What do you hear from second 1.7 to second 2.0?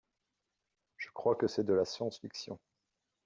la